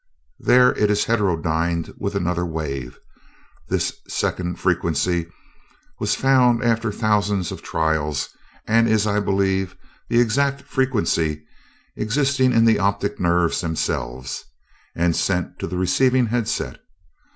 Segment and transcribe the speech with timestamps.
[0.39, 2.97] There it is heterodyned with another wave
[3.69, 5.27] this second frequency
[5.99, 8.29] was found after thousands of trials
[8.65, 9.75] and is, I believe,
[10.09, 11.43] the exact frequency
[11.95, 14.43] existing in the optic nerves themselves
[14.95, 16.79] and sent to the receiving headset.